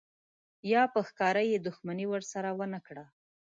یا 0.73 0.83
په 0.93 0.99
ښکاره 1.07 1.43
یې 1.51 1.57
دښمني 1.67 2.05
ورسره 2.09 2.49
ونه 2.59 2.79
کړه. 2.87 3.05